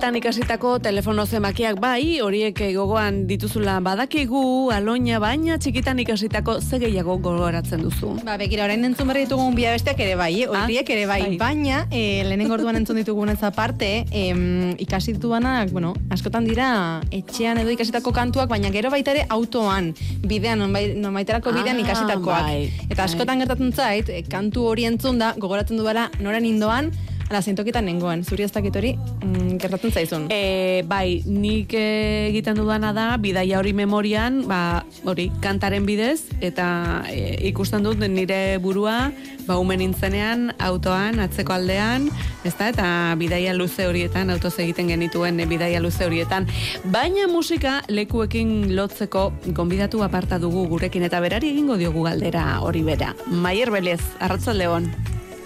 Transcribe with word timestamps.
txikitan 0.00 0.16
ikasitako 0.16 0.70
telefono 0.80 1.26
zemakiak 1.28 1.76
bai, 1.76 2.22
horiek 2.24 2.56
gogoan 2.72 3.26
dituzula 3.28 3.74
badakigu, 3.84 4.70
aloina, 4.72 5.18
baina 5.20 5.58
txikitan 5.60 5.98
ikasitako 6.00 6.54
ze 6.64 6.78
gehiago 6.80 7.18
gogoratzen 7.20 7.82
duzu. 7.84 8.14
Ba, 8.24 8.38
begira, 8.40 8.64
orain 8.64 8.80
entzun 8.88 9.10
berri 9.12 9.26
ditugun 9.26 9.52
bia 9.58 9.74
besteak 9.74 10.00
ere 10.00 10.14
bai, 10.16 10.30
eh? 10.40 10.46
Ah, 10.48 10.62
horiek 10.64 10.88
ere 10.94 11.04
bai, 11.04 11.18
bai. 11.26 11.36
baina 11.42 11.82
e, 11.92 12.24
lehenengo 12.24 12.56
orduan 12.56 12.80
entzun 12.80 12.96
ditugun 12.96 13.28
ez 13.34 13.42
aparte, 13.44 14.06
em, 14.10 14.72
ikasi 14.80 15.18
dituanak, 15.18 15.68
bueno, 15.76 15.92
askotan 16.16 16.48
dira 16.48 16.70
etxean 17.12 17.60
edo 17.60 17.68
ikasitako 17.76 18.16
kantuak, 18.16 18.48
baina 18.48 18.72
gero 18.72 18.88
baita 18.88 19.12
ere 19.12 19.26
autoan, 19.28 19.92
bidean, 20.24 20.64
nonbait, 20.64 20.96
nonbaiterako 20.96 21.52
bidean 21.60 21.76
Ah, 21.76 21.84
ikasitakoak. 21.84 22.48
bai, 22.48 22.72
Eta 22.88 23.04
askotan 23.04 23.44
gertatzen 23.44 23.76
zait, 23.76 24.08
e, 24.08 24.22
kantu 24.24 24.64
hori 24.72 24.88
entzun 24.88 25.18
da, 25.20 25.34
gogoratzen 25.36 25.76
du 25.76 25.84
bala, 25.84 26.08
noren 26.24 26.48
indoan, 26.48 26.88
ala 27.30 27.40
zintokitan 27.46 27.86
nengoen, 27.86 28.24
zuri 28.26 28.42
ez 28.42 28.50
dakit 28.50 28.74
hori, 28.74 28.96
mm, 28.98 29.58
gertatzen 29.62 29.92
zaizun. 29.94 30.26
E, 30.34 30.82
bai, 30.90 31.22
nik 31.30 31.72
eh, 31.78 32.26
egiten 32.26 32.58
dudana 32.58 32.90
da, 32.92 33.16
bidaia 33.22 33.60
hori 33.60 33.72
memorian, 33.72 34.42
ba, 34.50 34.82
hori, 35.06 35.28
kantaren 35.40 35.86
bidez, 35.86 36.26
eta 36.42 37.04
e, 37.06 37.38
ikusten 37.52 37.86
dut 37.86 38.02
nire 38.02 38.58
burua, 38.58 39.12
ba, 39.46 39.60
umen 39.62 39.78
nintzenean, 39.78 40.50
autoan, 40.58 41.22
atzeko 41.22 41.54
aldean, 41.54 42.10
ezta, 42.42 42.72
eta 42.74 43.14
bidaia 43.20 43.54
luze 43.54 43.86
horietan, 43.86 44.34
autoz 44.34 44.56
egiten 44.58 44.90
genituen 44.90 45.38
e, 45.38 45.46
bidaia 45.46 45.78
luze 45.78 46.10
horietan. 46.10 46.50
Baina 46.90 47.30
musika 47.30 47.78
lekuekin 47.86 48.74
lotzeko 48.74 49.30
gonbidatu 49.54 50.02
aparta 50.02 50.42
dugu 50.42 50.66
gurekin, 50.74 51.06
eta 51.06 51.22
berari 51.22 51.54
egingo 51.54 51.78
diogu 51.78 52.02
galdera 52.10 52.58
hori 52.66 52.82
bera. 52.82 53.14
Maier 53.30 53.70
Belez, 53.70 54.02
arratzaldeon. 54.18 54.90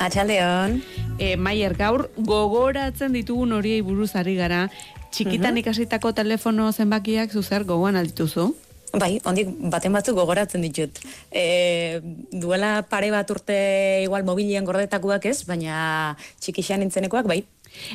Atxaldeon. 0.00 0.80
E, 1.18 1.36
Maier, 1.36 1.76
gaur 1.78 2.08
gogoratzen 2.18 3.14
ditugun 3.14 3.54
horiei 3.54 3.80
buruz 3.86 4.10
ari 4.18 4.34
gara, 4.34 4.66
txikitan 5.14 5.60
ikasitako 5.60 6.10
telefono 6.12 6.72
zenbakiak 6.72 7.30
zuzer 7.30 7.62
gogoan 7.68 7.96
aldituzu? 8.00 8.48
Bai, 8.94 9.18
ondik 9.26 9.48
baten 9.70 9.94
batzuk 9.94 10.18
gogoratzen 10.18 10.62
ditut. 10.62 10.98
E, 11.30 12.00
duela 12.30 12.82
pare 12.90 13.10
bat 13.14 13.30
urte 13.30 13.56
igual 14.04 14.26
mobilian 14.26 14.66
gordetakoak 14.66 15.26
ez, 15.30 15.40
baina 15.46 16.14
txikixan 16.42 16.82
nintzenekoak 16.82 17.30
bai. 17.30 17.40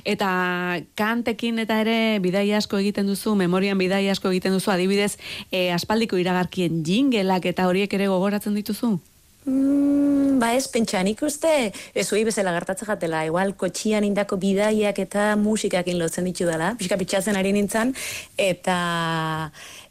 Eta 0.08 0.30
kantekin 1.00 1.60
eta 1.64 1.80
ere 1.84 2.20
bidai 2.24 2.50
asko 2.56 2.80
egiten 2.80 3.08
duzu, 3.08 3.36
memorian 3.40 3.80
bidai 3.80 4.06
asko 4.12 4.32
egiten 4.32 4.56
duzu, 4.56 4.72
adibidez, 4.72 5.14
e, 5.52 5.70
aspaldiko 5.76 6.20
iragarkien 6.20 6.84
jingelak 6.88 7.48
eta 7.52 7.68
horiek 7.68 7.96
ere 7.96 8.12
gogoratzen 8.12 8.56
dituzu? 8.60 8.98
Mm, 9.50 10.38
ba 10.40 10.54
ez, 10.56 10.68
pentsa, 10.72 11.02
nik 11.04 11.22
uste, 11.26 11.52
ez 11.74 12.08
hui 12.14 12.24
bezala 12.28 12.54
gertatzen 12.56 12.88
jatela, 12.90 13.24
igual 13.28 13.56
kotxian 13.60 14.06
indako 14.08 14.38
bidaiak 14.42 15.02
eta 15.02 15.34
musikakin 15.40 15.98
lotzen 16.00 16.28
ditu 16.30 16.48
dela, 16.50 16.76
pixka 16.80 17.00
pitxatzen 17.00 17.40
ari 17.40 17.54
nintzen, 17.56 17.96
eta 18.38 18.78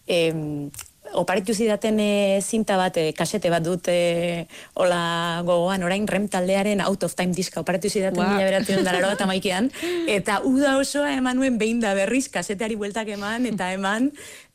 em, 0.06 0.70
oparitu 1.18 1.54
zidaten 1.54 1.98
e, 2.00 2.38
zinta 2.40 2.78
bat, 2.80 2.96
e, 3.00 3.12
kasete 3.16 3.50
bat 3.50 3.64
dut 3.64 3.90
e, 3.90 4.46
hola 4.78 5.42
gogoan, 5.46 5.82
orain 5.84 6.06
rem 6.08 6.28
taldearen 6.30 6.82
out 6.84 7.04
of 7.04 7.16
time 7.18 7.34
diska 7.34 7.62
oparitu 7.64 7.90
zidaten 7.90 8.20
Wow. 8.22 8.34
mila 8.36 8.48
beratzen 8.48 8.84
dalaro 8.86 9.12
eta 9.14 9.26
maikean, 9.30 9.72
eta 10.06 10.40
uda 10.48 10.76
osoa 10.78 11.12
eman 11.16 11.40
nuen 11.40 11.58
behin 11.58 11.80
da 11.84 11.94
berriz, 11.98 12.28
kaseteari 12.32 12.76
bueltak 12.76 13.10
eman, 13.16 13.46
eta 13.52 13.72
eman, 13.74 14.12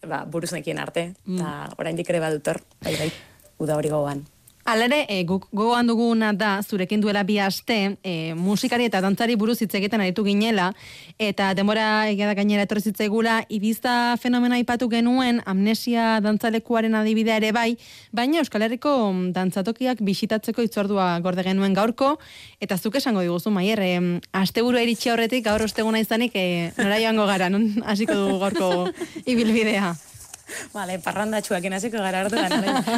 ba, 0.08 0.24
buruz 0.26 0.54
nekien 0.56 0.80
arte, 0.80 1.12
eta 1.28 1.56
orain 1.78 2.00
ere 2.00 2.24
badutor, 2.24 2.64
bai, 2.82 2.96
bai, 2.98 3.12
uda 3.60 3.78
hori 3.78 3.94
gogoan. 3.94 4.33
Alere, 4.64 5.02
e, 5.12 5.26
guk 5.28 5.50
gogoan 5.52 5.90
duguna 5.90 6.30
da, 6.32 6.62
zurekin 6.64 7.02
duela 7.04 7.26
bi 7.28 7.36
aste, 7.44 7.98
e, 8.00 8.34
musikari 8.40 8.86
eta 8.88 9.02
dantzari 9.04 9.36
buruz 9.36 9.58
hitz 9.60 9.74
egiten 9.76 10.00
aritu 10.00 10.24
ginela, 10.24 10.70
eta 11.20 11.50
denbora 11.58 12.08
egia 12.08 12.30
da 12.30 12.36
gainera 12.38 12.64
etorri 12.64 12.86
zitzaigula, 12.88 13.42
ibiza 13.52 14.16
fenomena 14.24 14.56
aipatu 14.56 14.88
genuen, 14.88 15.42
amnesia 15.46 16.22
dantzalekuaren 16.24 16.96
adibidea 16.96 17.42
ere 17.42 17.52
bai, 17.52 17.74
baina 18.16 18.40
Euskal 18.40 18.64
Herriko 18.64 18.96
mm, 19.12 19.34
dantzatokiak 19.36 20.00
bisitatzeko 20.00 20.64
itzordua 20.64 21.10
gorde 21.20 21.44
genuen 21.44 21.76
gaurko, 21.76 22.16
eta 22.64 22.80
zuk 22.80 22.96
esango 23.02 23.20
diguzu, 23.20 23.52
Maier, 23.52 23.84
e, 23.84 24.00
asteburua 24.32 24.88
iritsi 24.88 25.12
aurretik, 25.12 25.44
gaur 25.44 25.68
osteguna 25.68 26.00
izanik, 26.00 26.40
e, 26.40 26.72
nora 26.80 27.04
joango 27.04 27.28
gara, 27.28 27.52
non 27.52 27.68
hasiko 27.84 28.16
dugu 28.16 28.40
gaurko 28.48 28.74
ibilbidea. 29.28 29.92
Vale, 30.74 30.98
parrandatxuak 31.00 31.64
enaziko 31.66 31.98
gara 31.98 32.22
hartu 32.26 32.36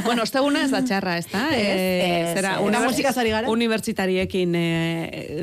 bueno, 0.06 0.23
osteguna 0.23 0.63
ez 0.66 0.72
da 0.72 0.81
txarra, 0.83 1.17
ez 1.17 1.28
da? 1.31 1.44
Ez, 1.56 2.33
zera, 2.35 2.56
ez. 2.56 2.61
unibertsi- 2.61 2.75
Eta 2.75 2.89
musikaz 2.89 3.17
ari 3.22 3.29
gara? 3.29 3.50
Unibertsitariekin 3.50 4.56
e, 4.56 4.66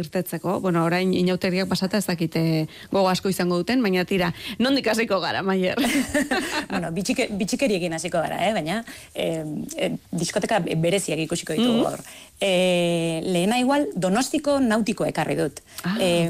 irtetzeko. 0.03 0.59
Bueno, 0.61 0.85
orain 0.85 1.13
inauteriak 1.15 1.69
pasata 1.69 1.99
ez 1.99 2.07
dakite 2.07 2.67
gogo 2.91 3.09
asko 3.09 3.29
izango 3.33 3.57
duten, 3.61 3.83
baina 3.83 4.05
tira, 4.05 4.33
nondik 4.59 4.89
hasiko 4.93 5.21
gara, 5.21 5.43
Maier? 5.43 5.79
bueno, 6.73 6.91
bitxike, 6.93 7.29
bitxikeriekin 7.39 7.93
hasiko 7.97 8.19
gara, 8.21 8.41
eh? 8.49 8.53
baina 8.53 8.83
eh, 9.15 9.45
eh, 9.77 9.93
diskoteka 10.11 10.59
bereziak 10.61 11.19
ikusiko 11.27 11.55
ditugu 11.57 11.85
gaur. 11.87 12.03
Eh, 12.43 13.21
lehena 13.23 13.61
igual 13.63 13.87
donostiko 13.95 14.59
nautiko 14.61 15.07
ekarri 15.07 15.37
dut. 15.39 15.61
Ah. 15.85 15.95
Eh, 16.01 16.29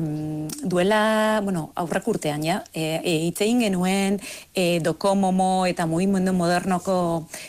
duela, 0.62 1.40
bueno, 1.42 1.70
aurrak 1.74 2.06
urtean, 2.08 2.42
ja, 2.44 2.62
eh, 2.74 3.00
eh, 3.02 3.18
hitz 3.28 3.40
egin 3.40 3.60
genuen 3.64 4.20
eh, 4.54 4.78
dokomomo 4.84 5.61
eta 5.66 5.86
mugimendu 5.86 6.32
modernoko 6.36 6.96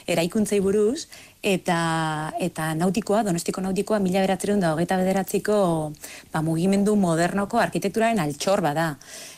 eraikuntzei 0.07 0.59
buruz, 0.63 1.07
eta, 1.43 2.31
eta 2.39 2.71
nautikoa, 2.79 3.21
donostiko 3.27 3.61
nautikoa, 3.61 3.99
mila 3.99 4.23
beratzerun 4.23 4.63
da 4.63 4.71
hogeita 4.73 4.97
bederatziko 5.01 5.57
ba, 6.31 6.41
mugimendu 6.41 6.95
modernoko 6.95 7.59
arkitekturaren 7.59 8.23
altxor 8.23 8.63
bada. 8.63 8.93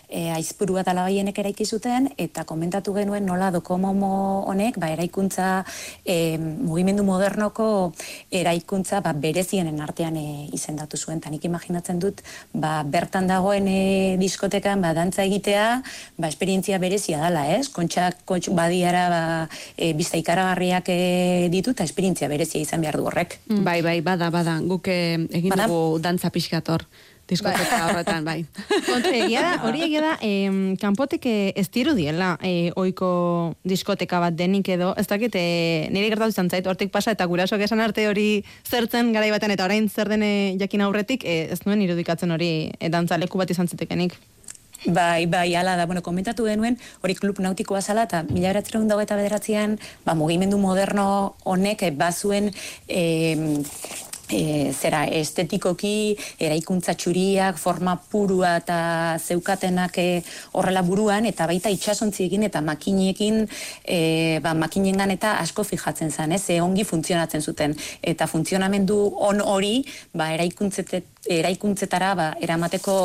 E, 0.09 0.29
aizpuru 0.35 0.77
bat 0.79 0.89
alabailenek 0.91 1.39
eraiki 1.41 1.65
zuten, 1.65 2.09
eta 2.17 2.45
komentatu 2.45 2.93
genuen 2.95 3.25
nola 3.25 3.51
dokomomo 3.51 4.43
honek, 4.51 4.79
ba, 4.81 4.89
eraikuntza, 4.93 5.63
e, 6.05 6.37
mugimendu 6.37 7.05
modernoko 7.07 7.67
eraikuntza 8.31 9.01
ba, 9.05 9.13
berezienen 9.13 9.81
artean 9.81 10.17
e, 10.19 10.25
izendatu 10.55 10.97
zuen. 10.97 11.21
Ta 11.23 11.31
nik 11.33 11.45
imaginatzen 11.45 11.99
dut, 11.99 12.21
ba, 12.53 12.83
bertan 12.83 13.27
dagoen 13.31 13.67
e, 13.71 13.81
diskotekan, 14.21 14.81
ba, 14.83 14.93
dantza 14.97 15.25
egitea, 15.25 15.65
ba, 16.17 16.29
esperientzia 16.29 16.79
berezia 16.81 17.21
dela, 17.23 17.47
ez? 17.55 17.69
Kontxak, 17.73 18.23
kontx 18.29 18.53
badiara, 18.55 19.07
ba, 19.09 19.23
e, 19.77 19.93
bizta 19.97 20.21
ikaragarriak 20.21 20.89
e, 20.93 20.99
ditu, 21.53 21.75
eta 21.75 21.87
esperientzia 21.87 22.29
berezia 22.31 22.61
izan 22.61 22.85
behar 22.85 22.99
du 22.99 23.09
horrek. 23.09 23.39
Bai, 23.65 23.81
bai, 23.81 23.99
bada, 24.05 24.29
bada. 24.33 24.59
Guk 24.65 24.89
eh, 24.91 25.17
egin 25.39 25.53
dugu 25.55 25.99
dantza 26.03 26.31
pixkator 26.33 26.85
diskoteka 27.29 27.79
horretan, 27.89 28.25
bai. 28.25 28.45
Kontra, 28.89 29.13
egia 29.15 29.41
da, 29.41 29.53
hori 29.67 29.81
egia 29.87 30.01
da, 30.03 30.13
eh, 30.21 31.53
ez 31.55 31.67
dirudiela 31.73 32.37
eh, 32.41 32.71
oiko 32.75 33.55
diskoteka 33.63 34.19
bat 34.19 34.35
denik 34.35 34.69
edo, 34.69 34.93
ez 34.97 35.07
dakit, 35.07 35.35
eh, 35.35 35.87
nire 35.91 36.09
gertatu 36.13 36.35
izan 36.35 36.49
zait, 36.49 36.67
hortik 36.67 36.91
pasa 36.91 37.11
eta 37.11 37.25
gurasoak 37.25 37.61
esan 37.61 37.81
arte 37.81 38.07
hori 38.07 38.43
zertzen 38.67 39.13
garai 39.13 39.31
baten 39.31 39.51
eta 39.51 39.65
orain 39.65 39.89
zer 39.89 40.09
dene 40.09 40.55
jakin 40.59 40.85
aurretik, 40.85 41.25
eh, 41.25 41.49
ez 41.51 41.61
nuen 41.65 41.81
irudikatzen 41.81 42.31
hori 42.31 42.71
eh, 42.79 42.89
dantzaleku 42.89 43.41
bat 43.41 43.51
izan 43.51 43.67
zitekenik. 43.67 44.17
Bai, 44.85 45.25
bai, 45.25 45.55
ala 45.55 45.75
da, 45.75 45.85
bueno, 45.89 46.03
komentatu 46.05 46.45
genuen, 46.45 46.77
hori 47.01 47.15
klub 47.17 47.39
nautikoa 47.41 47.81
zala, 47.81 48.03
eta 48.05 48.21
mila 48.27 48.51
beratzen 48.51 48.85
dago 48.87 49.01
eta 49.01 49.17
bederatzean, 49.17 49.79
ba, 50.05 50.13
mugimendu 50.13 50.59
moderno 50.61 51.35
honek, 51.43 51.81
eh, 51.87 51.91
bazuen, 51.91 52.51
eh, 52.87 53.63
e, 54.29 54.71
zera 54.73 55.05
estetikoki 55.05 56.15
eraikuntza 56.41 56.95
txuriak, 56.97 57.57
forma 57.61 57.95
purua 58.11 58.55
eta 58.61 58.77
zeukatenak 59.19 59.97
e, 60.01 60.07
horrela 60.53 60.83
buruan 60.85 61.25
eta 61.29 61.47
baita 61.49 61.71
itsasontziekin 61.73 62.47
eta 62.49 62.61
makinekin 62.65 63.43
e, 63.83 64.39
ba, 64.43 64.55
makinengan 64.57 65.13
eta 65.15 65.37
asko 65.41 65.65
fijatzen 65.67 66.11
zen, 66.11 66.35
ez? 66.37 66.43
E, 66.49 66.61
ongi 66.61 66.85
funtzionatzen 66.87 67.41
zuten 67.41 67.75
eta 68.01 68.27
funtzionamendu 68.27 68.99
on 69.29 69.41
hori 69.41 69.77
ba, 70.13 70.31
eraikuntzetet 70.35 71.11
eraikuntzetara 71.25 72.13
ba, 72.15 72.27
eramateko 72.41 72.97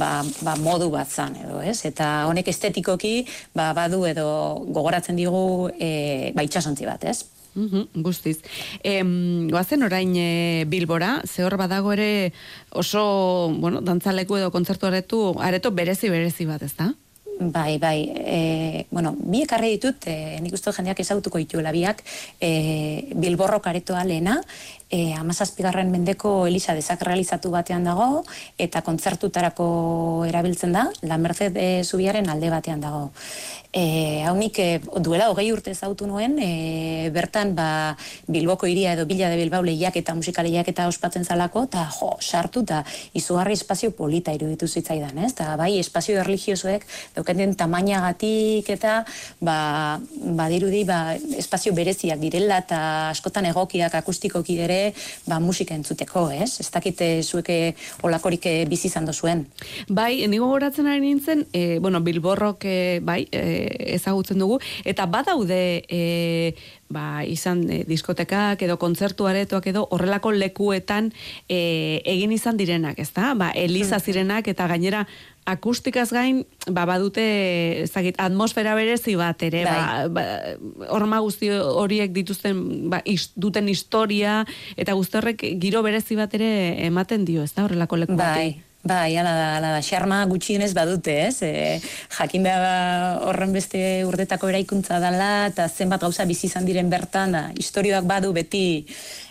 ba, 0.00 0.10
ba, 0.44 0.56
modu 0.60 0.90
bat 0.92 1.08
zan 1.08 1.36
edo, 1.40 1.60
ez? 1.64 1.80
Eta 1.88 2.26
honek 2.28 2.48
estetikoki 2.52 3.14
ba, 3.56 3.72
badu 3.76 4.04
edo 4.08 4.26
gogoratzen 4.68 5.16
digu 5.16 5.70
e, 5.78 6.32
ba, 6.36 6.44
itsasontzi 6.44 6.88
bat, 6.88 7.08
ez? 7.08 7.33
Mhm, 7.54 8.02
guztiz. 8.02 8.40
Em, 8.82 9.48
goazen 9.50 9.86
orain 9.86 10.10
e, 10.16 10.64
Bilbora, 10.66 11.20
ze 11.24 11.44
hor 11.44 11.56
badago 11.56 11.92
ere 11.94 12.32
oso, 12.70 13.54
bueno, 13.60 13.80
dantzaleku 13.80 14.36
edo 14.40 14.50
kontzertu 14.50 14.90
aretu, 14.90 15.22
areto 15.38 15.70
berezi 15.70 16.10
berezi 16.10 16.46
bat, 16.50 16.62
ez 16.66 16.74
da? 16.76 16.92
Bai, 17.40 17.78
bai, 17.78 18.12
e, 18.14 18.86
bueno, 18.90 19.14
bi 19.18 19.42
ekarri 19.42 19.72
ditut, 19.74 20.06
e, 20.06 20.38
nik 20.42 20.54
uste 20.54 20.70
jendeak 20.74 21.00
ezagutuko 21.02 21.40
dituela 21.42 21.72
biak, 21.74 22.02
e, 22.38 23.10
Bilborro 23.14 23.58
karetoa 23.62 24.04
lehena, 24.06 24.36
e, 24.94 25.14
amazazpigarren 25.18 25.90
mendeko 25.90 26.46
Elisa 26.46 26.74
desakralizatu 26.76 27.50
batean 27.50 27.86
dago, 27.88 28.22
eta 28.58 28.84
kontzertutarako 28.86 29.66
erabiltzen 30.28 30.74
da, 30.76 30.86
La 31.02 31.18
Merced 31.18 31.58
e, 31.58 31.68
Zubiaren 31.82 32.30
alde 32.30 32.50
batean 32.52 32.84
dago. 32.84 33.08
E, 33.74 34.22
hau 34.22 34.36
nik 34.38 34.60
e, 34.62 34.68
duela 35.02 35.26
hogei 35.32 35.48
urte 35.50 35.74
zautu 35.74 36.06
nuen, 36.06 36.36
e, 36.38 37.10
bertan 37.14 37.56
ba, 37.58 37.66
Bilboko 38.30 38.70
iria 38.70 38.92
edo 38.94 39.06
Bila 39.10 39.32
de 39.32 39.40
Bilbao 39.40 39.64
lehiak 39.66 39.98
eta 39.98 40.14
musikalehiak 40.14 40.70
eta 40.70 40.86
ospatzen 40.86 41.26
zalako, 41.26 41.64
eta 41.66 41.88
jo, 41.96 42.12
sartu 42.22 42.62
eta 42.62 42.84
izugarri 43.18 43.58
espazio 43.58 43.90
polita 43.98 44.30
iruditu 44.36 44.68
zitzaidan, 44.70 45.18
ez? 45.26 45.32
Ta, 45.34 45.56
bai, 45.58 45.72
espazio 45.80 46.20
erligiosoek 46.22 46.86
daukaten 47.16 47.56
tamainagatik 47.58 48.70
eta 48.76 49.00
ba, 49.42 49.98
badirudi 50.38 50.84
ba, 50.86 51.00
espazio 51.42 51.74
bereziak 51.74 52.22
direla 52.22 52.62
eta 52.62 52.80
askotan 53.10 53.50
egokiak 53.50 53.98
akustikoki 53.98 54.60
ere 54.62 54.83
ba, 55.26 55.40
musika 55.40 55.74
entzuteko, 55.76 56.26
ez? 56.34 56.58
Ez 56.60 56.68
dakite 56.74 57.08
zueke 57.22 57.74
olakorik 58.02 58.46
bizi 58.68 58.88
izan 58.90 59.08
zuen. 59.12 59.46
Bai, 59.88 60.26
nigo 60.28 60.48
goratzen 60.50 60.86
ari 60.90 61.00
nintzen, 61.00 61.46
e, 61.52 61.78
bueno, 61.78 62.00
Bilborrok, 62.00 62.64
e, 62.64 63.00
bai, 63.02 63.24
e, 63.30 63.94
ezagutzen 63.94 64.38
dugu 64.38 64.58
eta 64.84 65.06
badaude 65.06 65.84
e, 65.88 66.54
ba, 66.94 67.24
izan 67.26 67.64
e, 67.70 67.82
diskotekak 67.88 68.62
edo 68.66 68.76
kontzertuaretoak 68.80 69.68
edo 69.72 69.86
horrelako 69.90 70.32
lekuetan 70.36 71.10
e, 71.48 72.00
egin 72.04 72.34
izan 72.36 72.58
direnak, 72.60 72.98
ezta? 73.02 73.32
Ba, 73.38 73.50
Eliza 73.54 73.98
hmm. 73.98 74.04
zirenak 74.04 74.50
eta 74.52 74.68
gainera 74.70 75.04
akustikaz 75.44 76.08
gain, 76.12 76.42
ba, 76.66 76.86
badute, 76.88 77.24
ezagit, 77.84 78.18
atmosfera 78.20 78.74
berezi 78.76 79.16
bat 79.20 79.42
ere, 79.44 79.64
ba, 79.66 79.78
bai. 80.08 80.12
ba, 80.16 80.92
orma 80.96 81.20
guzti 81.24 81.50
horiek 81.52 82.12
dituzten, 82.16 82.60
ba, 82.92 83.02
duten 83.36 83.68
historia, 83.68 84.42
eta 84.80 84.96
guzti 84.96 85.20
horrek 85.20 85.44
giro 85.60 85.82
berezi 85.84 86.16
bat 86.16 86.32
ere 86.36 86.50
ematen 86.86 87.26
dio, 87.28 87.44
ez 87.44 87.52
da, 87.52 87.66
horrelako 87.66 88.00
leku 88.00 88.16
bai. 88.16 88.54
Bai, 88.84 89.16
ala 89.16 89.32
da, 89.32 89.44
ala 89.56 89.68
da, 89.72 89.80
xarma 89.80 90.18
gutxienez 90.28 90.74
badute, 90.76 91.14
ez? 91.30 91.38
E, 91.40 91.78
jakin 92.18 92.44
behar 92.44 93.22
horren 93.30 93.54
beste 93.56 93.80
urdetako 94.04 94.50
eraikuntza 94.52 94.98
dela, 95.00 95.46
eta 95.48 95.70
zenbat 95.72 96.04
gauza 96.04 96.26
bizi 96.28 96.50
izan 96.50 96.68
diren 96.68 96.92
bertan, 96.92 97.32
da, 97.32 97.44
historioak 97.56 98.04
badu 98.04 98.34
beti, 98.36 98.84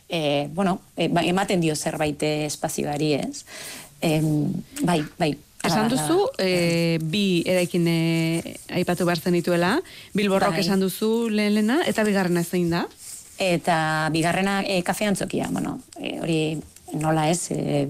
e, 0.09 0.49
bueno, 0.57 0.79
e, 0.97 1.05
ba, 1.13 1.21
ematen 1.21 1.61
dio 1.61 1.77
zerbait 1.77 2.25
espazioari, 2.49 3.13
ez? 3.21 3.45
E, 4.01 4.17
bai, 4.81 5.03
bai. 5.21 5.35
Esan 5.63 5.87
duzu, 5.91 6.27
e, 6.37 6.99
bi 6.99 7.43
eraikin 7.47 7.87
e, 7.87 8.55
aipatu 8.75 9.07
behar 9.07 9.21
zen 9.21 9.37
dituela, 9.37 9.77
Bilborrok 10.13 10.57
bai. 10.57 10.63
esan 10.65 10.83
duzu 10.83 11.29
lehen 11.31 11.55
lehena, 11.55 11.79
eta 11.87 12.03
bigarrena 12.03 12.43
zein 12.43 12.69
da? 12.73 12.83
Eta 13.39 14.09
bigarrena 14.11 14.61
e, 14.67 14.81
kafean 14.83 15.15
zokia, 15.15 15.47
bueno, 15.51 15.77
e, 15.97 16.17
hori 16.19 16.39
nola 16.99 17.29
ez, 17.31 17.47
e, 17.51 17.87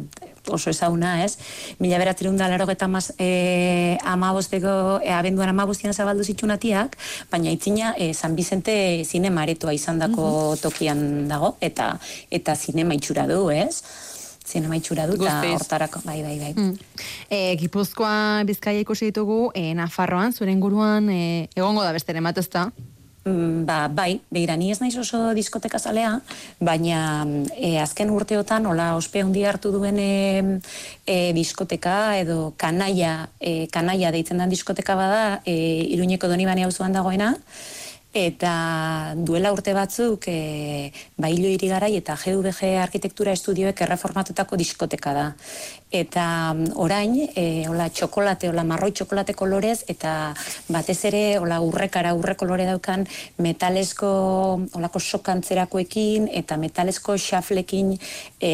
oso 0.47 0.69
ezaguna, 0.69 1.23
ez? 1.23 1.37
Mila 1.79 1.97
beratzerun 2.01 2.37
da 2.37 2.47
laro 2.51 2.67
eta 2.71 2.87
maz, 2.87 3.11
e, 3.17 3.97
amabosteko, 4.03 4.99
e, 5.03 5.11
abenduan 5.15 5.49
amabostian 5.49 5.93
zabaldu 5.93 6.23
zitsunatiak, 6.23 6.97
baina 7.31 7.51
itzina 7.51 7.93
e, 7.97 8.13
San 8.13 8.35
Bizente 8.35 8.75
zinema 9.05 9.43
aretoa 9.43 9.73
izan 9.73 9.99
dako 9.99 10.55
tokian 10.61 11.27
dago, 11.31 11.55
eta 11.61 11.93
eta 12.29 12.55
zinema 12.55 12.93
itxura 12.93 13.27
du, 13.27 13.47
ez? 13.49 13.83
Zinema 14.44 14.75
itxura 14.75 15.07
du, 15.07 15.16
eta 15.16 15.42
hortarako, 15.56 16.01
bai, 16.06 16.22
bai, 16.24 16.38
bai. 16.40 16.54
Mm. 16.54 16.74
E, 17.31 17.56
Gipuzkoa 17.62 18.44
bizkaia 18.48 18.84
ikusi 18.84 19.12
ditugu, 19.12 19.51
e, 19.56 19.72
Nafarroan, 19.78 20.34
zuren 20.34 20.60
guruan, 20.60 21.07
e, 21.10 21.48
egongo 21.56 21.84
da 21.84 21.94
beste 21.95 22.12
ere 22.12 22.22
da? 22.51 22.72
Mm, 23.24 23.63
ba, 23.63 23.88
bai, 23.88 24.19
behira, 24.36 24.57
ni 24.60 24.68
ez 24.72 24.81
naiz 24.81 24.98
oso 25.00 25.31
diskoteka 25.31 25.80
zalea, 25.80 26.18
baina 26.60 27.24
e, 27.56 27.78
azken 27.80 28.10
urteotan, 28.12 28.66
hola, 28.68 28.98
ospe 28.98 29.22
handi 29.24 29.45
hartu 29.48 29.72
duen 29.72 29.95
e, 29.95 30.60
e, 31.07 31.31
diskoteka, 31.31 32.18
edo 32.19 32.51
kanaia, 32.60 33.30
e, 33.40 33.69
kanaia 33.72 34.12
deitzen 34.12 34.44
den 34.44 34.51
diskoteka 34.51 34.98
bada, 35.00 35.40
e, 35.45 35.56
iruñeko 35.95 36.28
doni 36.28 36.45
bane 36.45 36.66
hau 36.66 36.72
dagoena, 36.92 37.38
eta 38.13 39.15
duela 39.18 39.51
urte 39.51 39.74
batzuk 39.74 40.27
e, 40.30 40.92
bailo 41.18 41.50
irigarai 41.50 41.95
eta 41.98 42.15
GVG 42.15 42.75
arkitektura 42.77 43.33
estudioek 43.33 43.81
erreformatutako 43.81 44.60
diskoteka 44.62 45.13
da. 45.18 45.25
Eta 45.94 46.54
mm, 46.57 46.72
orain, 46.81 47.13
e, 47.38 47.68
hola, 47.69 47.86
txokolate, 47.94 48.48
hola, 48.50 48.63
marroi 48.66 48.90
txokolate 48.98 49.36
kolorez, 49.38 49.84
eta 49.94 50.34
batez 50.74 50.98
ere, 51.06 51.22
hola, 51.38 51.60
urrekara, 51.62 52.16
urre 52.18 52.34
kolore 52.34 52.66
daukan, 52.66 53.04
metalesko, 53.45 54.10
holako 54.74 55.01
sokantzerakoekin, 55.04 56.25
eta 56.34 56.57
metalesko 56.57 57.13
xaflekin 57.22 57.92
e, 58.42 58.54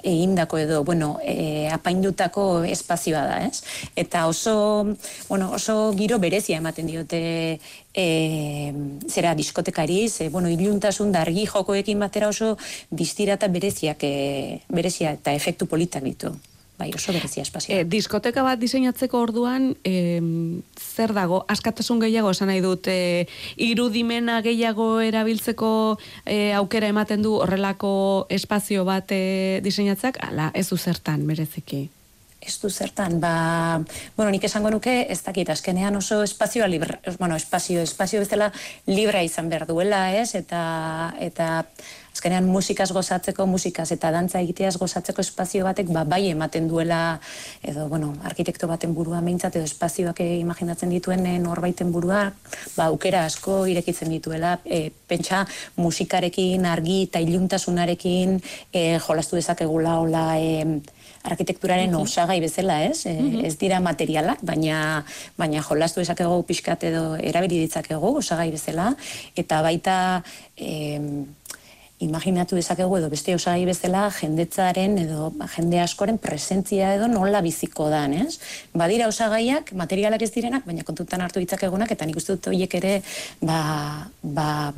egindako 0.00 0.62
edo, 0.62 0.78
bueno, 0.88 1.18
e, 1.20 1.68
apaindutako 1.68 2.46
espazioa 2.64 3.26
da, 3.28 3.36
ez? 3.44 3.60
Eta 3.92 4.24
oso, 4.32 4.56
bueno, 5.28 5.50
oso 5.60 5.92
giro 6.00 6.16
berezia 6.16 6.62
ematen 6.64 6.88
diote 6.88 7.20
e, 7.92 8.08
zera 9.12 9.36
diskotekari, 9.36 10.08
ze, 10.08 10.30
bueno, 10.32 10.48
iluntasun 10.48 11.12
dargi 11.12 11.44
jokoekin 11.44 12.00
batera 12.00 12.32
oso 12.32 12.54
distira 12.88 13.36
eta 13.36 13.52
bereziak, 13.52 14.00
e, 14.00 14.64
berezia 14.72 15.12
eta 15.20 15.36
efektu 15.36 15.68
politak 15.68 16.08
ditu. 16.08 16.32
Bai, 16.74 16.90
oso 16.94 17.12
berezia 17.14 17.44
espazioa. 17.46 17.78
E, 17.78 17.84
diskoteka 17.86 18.42
bat 18.42 18.58
diseinatzeko 18.58 19.20
orduan, 19.22 19.68
e, 19.86 20.18
zer 20.74 21.14
dago, 21.14 21.44
askatasun 21.48 22.02
gehiago 22.02 22.32
esan 22.34 22.50
nahi 22.50 22.64
dut, 22.64 22.88
e, 22.90 23.28
irudimena 23.62 24.40
gehiago 24.42 24.88
erabiltzeko 25.06 25.70
e, 26.26 26.50
aukera 26.58 26.90
ematen 26.90 27.22
du 27.22 27.36
horrelako 27.38 28.26
espazio 28.28 28.82
bat 28.88 29.14
e, 29.14 29.60
diseinatzak, 29.62 30.18
ala, 30.26 30.50
ez 30.54 30.66
du 30.72 30.78
zertan 30.80 31.22
bereziki? 31.30 31.86
Ez 32.44 32.58
du 32.60 32.68
zertan, 32.68 33.20
ba, 33.22 33.80
bueno, 34.18 34.32
nik 34.34 34.42
esango 34.44 34.68
nuke, 34.74 35.06
ez 35.08 35.22
dakit, 35.24 35.48
azkenean 35.54 35.94
oso 35.96 36.24
espazioa 36.26 36.66
libre, 36.68 36.98
bueno, 37.20 37.38
espazio, 37.38 37.80
espazio 37.86 38.20
bezala 38.20 38.50
libra 38.90 39.22
izan 39.24 39.48
behar 39.48 39.64
duela, 39.70 40.08
ez, 40.18 40.34
eta, 40.34 41.14
eta 41.22 41.62
azkenean 42.14 42.46
musikaz 42.46 42.92
gozatzeko, 42.94 43.46
musikaz 43.50 43.88
eta 43.92 44.12
dantza 44.14 44.40
egiteaz 44.44 44.76
gozatzeko 44.78 45.22
espazio 45.24 45.66
batek, 45.66 45.90
ba, 45.92 46.04
bai 46.06 46.28
ematen 46.30 46.68
duela, 46.70 47.18
edo, 47.62 47.88
bueno, 47.90 48.12
arkitekto 48.24 48.68
baten 48.70 48.94
burua 48.94 49.20
meintzat, 49.20 49.58
edo 49.58 49.66
espazioak 49.66 50.22
imaginatzen 50.22 50.94
dituen 50.94 51.26
norbaiten 51.42 51.90
burua, 51.92 52.28
ba, 52.76 52.86
aukera 52.86 53.24
asko 53.26 53.64
irekitzen 53.66 54.14
dituela, 54.14 54.60
e, 54.64 54.88
pentsa 55.08 55.42
musikarekin, 55.76 56.66
argi 56.70 57.02
eta 57.08 57.22
iluntasunarekin, 57.24 58.38
e, 58.72 58.84
jolastu 59.02 59.40
dezakegula, 59.40 59.98
hola, 60.06 60.26
e, 60.38 60.80
arkitekturaren 61.24 61.94
osagai 61.96 62.40
bezala, 62.44 62.82
ez? 62.84 63.06
Mm 63.08 63.44
Ez 63.44 63.56
dira 63.60 63.80
materialak, 63.80 64.42
baina 64.44 65.04
baina 65.36 65.62
jolastu 65.64 66.00
esakego 66.00 66.42
pixkat 66.48 66.84
edo 66.88 67.16
erabili 67.16 67.62
ditzakegu 67.64 68.18
osagai 68.20 68.50
bezala 68.52 68.92
eta 69.36 69.62
baita 69.64 69.96
eh 70.56 71.00
imaginatu 72.02 72.56
dezakegu 72.58 72.96
edo 72.98 73.08
beste 73.10 73.34
osagai 73.36 73.64
bezala 73.68 74.08
jendetzaren 74.10 74.96
edo 75.04 75.30
jende 75.54 75.78
askoren 75.80 76.18
presentzia 76.18 76.94
edo 76.96 77.06
nola 77.06 77.40
biziko 77.44 77.86
dan, 77.90 78.16
ez? 78.18 78.40
Badira 78.74 79.06
osagaiak, 79.06 79.70
materialak 79.78 80.22
ez 80.26 80.30
direnak, 80.34 80.64
baina 80.66 80.82
kontutan 80.82 81.22
hartu 81.22 81.38
ditzakegunak 81.38 81.92
eta 81.94 82.06
nik 82.06 82.18
uste 82.18 82.34
dut 82.34 82.48
horiek 82.50 82.74
ere 82.80 82.94
ba, 83.40 84.08
ba, 84.22 84.72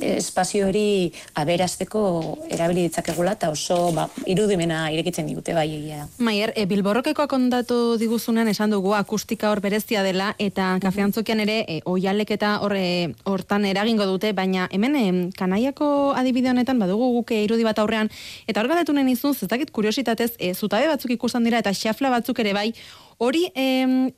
espazio 0.00 0.70
hori 0.70 1.12
aberazteko 1.34 2.02
erabili 2.48 2.86
ditzakegula 2.88 3.36
eta 3.36 3.52
oso 3.52 3.92
ba, 3.92 4.08
irudimena 4.24 4.86
irekitzen 4.94 5.28
digute 5.28 5.52
bai 5.52 5.68
egia. 5.68 6.06
Maier, 6.24 6.54
e, 6.56 6.64
bilborrokekoa 6.70 7.28
kontatu 7.28 7.98
diguzunen 8.00 8.48
esan 8.48 8.72
dugu 8.72 8.94
akustika 8.96 9.50
hor 9.52 9.60
berezia 9.60 10.02
dela 10.06 10.32
eta 10.40 10.78
kafeantzokian 10.80 11.44
ere 11.44 11.60
e, 11.68 11.80
oialek 11.84 12.32
eta 12.38 12.56
hortan 12.64 13.68
eragingo 13.68 14.08
dute, 14.08 14.32
baina 14.32 14.70
hemen 14.72 14.96
e, 14.96 15.06
kanaiako 15.36 16.16
adibide 16.16 16.48
honetan 16.62 16.78
badugu 16.82 17.10
guke 17.18 17.42
irudi 17.44 17.66
bat 17.66 17.82
aurrean 17.82 18.10
eta 18.46 18.62
hor 18.62 18.70
galdetu 18.70 18.94
nahi 18.94 19.10
nizun 19.10 19.34
zetakit 19.34 19.74
kuriositatez 19.74 20.32
e, 20.38 20.54
zutabe 20.54 20.88
batzuk 20.88 21.12
ikusten 21.18 21.44
dira 21.44 21.58
eta 21.58 21.74
xafla 21.74 22.14
batzuk 22.14 22.38
ere 22.38 22.54
bai 22.54 22.70
hori 23.18 23.48
e, 23.54 23.68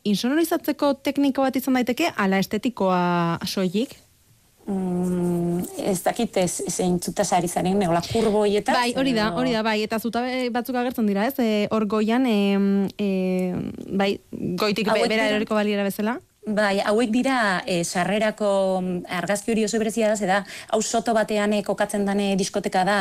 insonorizatzeko 0.05 0.95
tekniko 1.03 1.43
bat 1.43 1.57
izan 1.57 1.81
daiteke 1.81 2.13
ala 2.17 2.41
estetikoa 2.45 3.41
soilik 3.49 4.05
Mm, 4.65 5.61
ez 5.85 5.99
dakit 6.01 6.39
ez 6.41 6.63
zein 6.73 6.95
zutaz 6.97 7.27
zaren, 7.29 7.77
neola 7.77 8.01
kurbo 8.01 8.47
Bai, 8.65 8.95
hori 8.97 9.13
da, 9.13 9.27
hori 9.37 9.53
da, 9.53 9.63
bai, 9.63 9.83
eta 9.85 9.99
zutabe 9.99 10.49
batzuk 10.49 10.77
agertzen 10.81 11.07
dira, 11.07 11.27
ez? 11.27 11.35
E, 11.37 11.69
hor 11.71 11.85
goian, 11.85 12.25
e, 12.25 12.89
e, 12.97 13.09
bai, 13.93 14.21
goitik 14.33 14.89
bera 14.89 15.29
eroriko 15.29 15.55
baliera 15.55 15.85
bezala. 15.85 16.17
Bai, 16.45 16.77
hauek 16.85 17.09
dira 17.09 17.63
e, 17.65 17.79
sarrerako 17.89 18.49
mm, 18.83 19.07
argazki 19.17 19.55
hori 19.55 19.65
oso 19.65 19.79
berezia 19.81 20.11
da, 20.13 20.27
da 20.29 20.41
hau 20.77 20.81
soto 20.83 21.15
batean 21.17 21.55
e, 21.57 21.63
kokatzen 21.65 22.05
dane 22.05 22.35
diskoteka 22.37 22.83
da, 22.85 22.99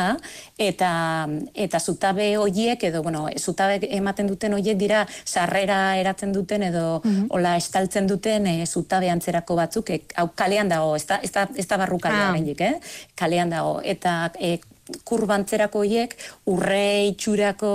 eta 0.56 1.28
eta 1.52 1.80
zutabe 1.80 2.30
hoiek, 2.40 2.80
edo, 2.88 3.02
bueno, 3.04 3.26
zutabe 3.36 3.82
ematen 3.98 4.32
duten 4.32 4.56
hoiek 4.56 4.78
dira 4.80 5.04
sarrera 5.24 5.98
eratzen 6.00 6.32
duten, 6.32 6.62
edo 6.70 7.02
mm 7.04 7.22
hola 7.34 7.56
estaltzen 7.56 8.06
duten 8.06 8.46
e, 8.46 8.66
zutabe 8.66 9.10
antzerako 9.10 9.56
batzuk, 9.60 9.90
e, 9.90 10.00
hau 10.16 10.30
kalean 10.34 10.68
dago, 10.72 10.94
ez 10.96 11.04
da, 11.06 11.20
ez 11.22 11.32
da, 11.32 11.48
ez 11.56 11.66
da 11.68 11.76
barru 11.76 11.98
kalean 11.98 12.40
ah. 12.40 12.64
eh? 12.64 12.74
kalean 13.14 13.50
dago, 13.50 13.80
eta 13.84 14.30
e, 14.40 14.58
kurbantzerako 15.04 15.80
hoiek, 15.80 16.14
urre 16.52 17.08
itxurako 17.08 17.72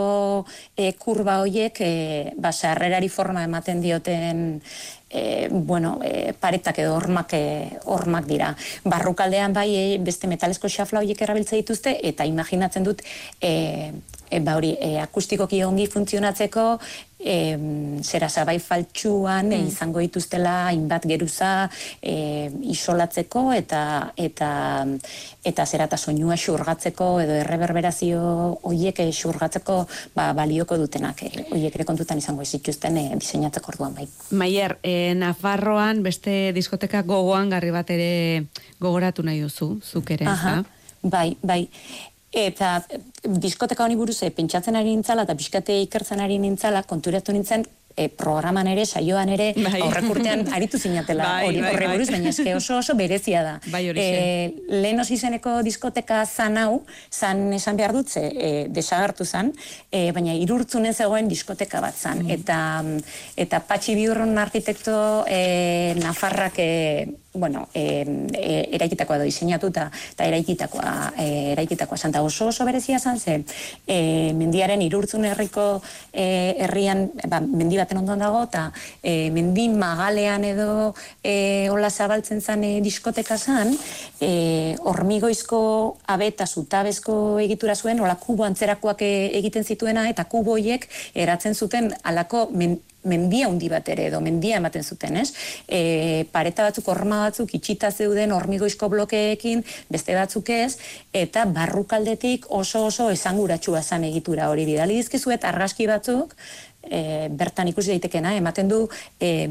e, 0.78 0.92
kurba 1.02 1.40
hoiek, 1.44 1.82
e, 1.82 2.34
ba, 2.38 2.52
sarrerari 2.54 3.10
forma 3.10 3.44
ematen 3.48 3.82
dioten 3.82 4.62
e, 5.10 5.50
bueno, 5.52 6.00
e, 6.04 6.34
paretak 6.40 6.80
edo 6.80 6.96
hormak, 6.96 7.34
e, 7.34 7.80
hormak 7.86 8.26
dira. 8.30 8.54
Barrukaldean 8.86 9.54
bai 9.54 9.70
e, 9.76 9.84
beste 9.98 10.28
metalesko 10.28 10.70
xafla 10.70 11.02
horiek 11.02 11.22
erabiltze 11.22 11.58
dituzte 11.60 11.98
eta 12.04 12.26
imaginatzen 12.30 12.86
dut 12.86 13.02
e, 13.42 13.92
e, 14.30 14.40
ba 14.40 14.56
hori, 14.60 14.76
e, 14.80 14.98
akustikoki 15.02 15.64
ongi 15.66 15.88
funtzionatzeko 15.90 16.66
e, 17.20 17.58
zera 18.02 18.30
zabai 18.30 18.58
faltsuan 18.60 19.52
mm. 19.52 19.68
izango 19.68 20.00
dituztela 20.00 20.70
hainbat 20.70 21.06
geruza 21.10 21.70
e, 22.02 22.50
isolatzeko 22.72 23.50
eta 23.54 23.82
eta 24.18 24.52
eta 25.44 25.66
zera 25.66 25.90
eta 25.90 25.98
soinua 25.98 26.38
xurgatzeko 26.40 27.10
edo 27.24 27.36
erreberberazio 27.44 28.22
hoiek 28.70 29.04
xurgatzeko 29.16 29.80
ba, 30.16 30.32
balioko 30.34 30.78
dutenak 30.80 31.24
hoiek 31.52 31.76
ere 31.76 31.86
kontutan 31.86 32.18
izango 32.18 32.42
ez 32.42 32.52
dituzten 32.56 32.98
e, 32.98 33.06
diseinatzeko 33.20 33.74
orduan 33.76 33.96
bai. 33.98 34.08
Maier, 34.32 34.78
e, 34.84 35.14
Nafarroan 35.20 36.04
beste 36.04 36.54
diskoteka 36.56 37.04
gogoan 37.04 37.52
garri 37.52 37.72
bat 37.76 37.90
ere 37.92 38.46
gogoratu 38.80 39.24
nahi 39.26 39.42
duzu, 39.44 39.76
zuk 39.84 40.12
ere, 40.16 40.28
Aha, 40.30 40.62
bai, 41.04 41.36
bai. 41.44 41.68
Eta 42.30 42.78
diskoteka 43.26 43.86
honi 43.86 43.98
buruz, 43.98 44.22
e, 44.24 44.30
pentsatzen 44.30 44.78
ari 44.78 44.94
nintzala 44.94 45.26
eta 45.26 45.36
pixkate 45.36 45.82
ikertzen 45.86 46.22
ari 46.22 46.38
nintzala, 46.42 46.84
konturatu 46.90 47.34
nintzen, 47.34 47.66
e, 48.00 48.08
programan 48.10 48.68
ere, 48.72 48.86
saioan 48.86 49.32
ere, 49.34 49.50
bai. 49.58 49.82
aurrekurtean 49.84 50.46
aritu 50.58 50.80
zinatela 50.80 51.26
bai, 51.28 51.48
hori 51.50 51.64
bai, 51.64 51.74
bai. 51.76 51.92
buruz, 51.94 52.08
baina 52.14 52.32
eske 52.32 52.56
oso 52.56 52.78
oso 52.80 52.96
berezia 53.00 53.44
da. 53.46 53.54
Bai, 53.74 53.84
hori 53.92 54.04
e, 54.04 54.74
lehen 54.82 55.02
izeneko 55.10 55.60
diskoteka 55.66 56.24
zan 56.26 56.60
hau, 56.62 56.82
zan 57.12 57.48
esan 57.56 57.80
behar 57.80 57.96
dut, 57.96 58.10
ze, 58.10 58.26
e, 58.30 58.52
desagartu 58.76 59.26
zan, 59.26 59.52
e, 59.92 60.10
baina 60.16 60.36
irurtzunen 60.38 60.94
zegoen 60.94 61.30
diskoteka 61.32 61.82
bat 61.84 61.98
zan. 61.98 62.24
Mm. 62.26 62.38
Eta, 62.38 62.60
eta 63.48 63.64
patxi 63.68 63.98
biurron 64.00 64.38
arkitekto 64.38 65.00
e, 65.28 65.96
Nafarrak 66.00 66.60
e, 66.64 66.70
bueno, 67.34 67.68
e, 67.74 68.06
e, 68.34 68.70
eraikitakoa 68.74 69.20
edo 69.20 69.26
diseinatuta 69.28 69.90
eta 70.14 70.26
eraikitakoa 70.26 70.94
e, 71.18 71.28
eraikitakoa 71.52 71.98
santa 71.98 72.24
oso 72.26 72.48
oso 72.50 72.66
berezia 72.66 72.98
izan 72.98 73.20
zen 73.20 73.46
e, 73.86 74.34
mendiaren 74.34 74.82
irurtzun 74.82 75.28
herriko 75.30 75.82
e, 76.12 76.56
herrian 76.66 77.06
ba, 77.30 77.40
mendi 77.40 77.78
baten 77.78 78.02
ondoan 78.02 78.26
dago 78.26 78.42
eta 78.48 78.72
e, 79.04 79.30
mendi 79.36 79.68
magalean 79.70 80.48
edo 80.50 80.96
e, 81.24 81.70
hola 81.70 81.92
zabaltzen 81.94 82.42
zen 82.42 82.66
e, 82.66 82.74
diskoteka 82.82 83.38
zen 83.38 83.76
e, 84.20 84.76
hormigoizko 84.82 85.62
abeta 86.10 86.48
zutabezko 86.48 87.40
egitura 87.46 87.76
zuen 87.76 88.02
hola 88.02 88.18
kubo 88.18 88.48
antzerakoak 88.50 89.06
e, 89.06 89.14
egiten 89.38 89.64
zituena 89.64 90.10
eta 90.10 90.26
kuboiek 90.26 90.90
eratzen 91.14 91.54
zuten 91.54 91.94
alako 92.04 92.48
men, 92.52 92.80
mendia 93.04 93.48
handi 93.48 93.70
bat 93.72 93.88
ere 93.90 94.08
edo 94.10 94.20
mendia 94.22 94.58
ematen 94.58 94.84
zuten, 94.84 95.18
ez? 95.22 95.34
E, 95.68 96.26
pareta 96.32 96.66
batzuk 96.68 96.88
horma 96.92 97.22
batzuk 97.28 97.54
itxita 97.56 97.92
zeuden 97.92 98.34
hormigoizko 98.36 98.90
blokeekin, 98.90 99.64
beste 99.90 100.16
batzuk 100.18 100.50
ez, 100.50 100.78
eta 101.14 101.46
barrukaldetik 101.46 102.50
oso 102.50 102.86
oso 102.90 103.10
esanguratsua 103.14 103.82
zan 103.84 104.04
egitura 104.10 104.50
hori 104.50 104.66
bidali 104.70 105.00
dizkizuet 105.00 105.46
argazki 105.46 105.88
batzuk, 105.88 106.36
e, 106.84 107.30
bertan 107.32 107.72
ikusi 107.72 107.96
daitekena, 107.96 108.36
ematen 108.40 108.68
du 108.72 108.86
e, 109.20 109.50